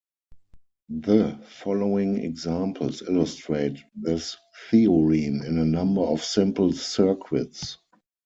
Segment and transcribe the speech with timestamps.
[0.97, 4.35] The following examples illustrate this
[4.71, 7.77] theorem in a number of simple circuits.